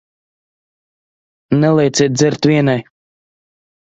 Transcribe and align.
Nelieciet 1.59 2.11
dzert 2.17 2.41
vienai. 2.49 2.81